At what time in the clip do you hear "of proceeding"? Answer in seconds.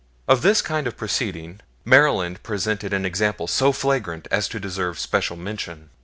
0.87-1.59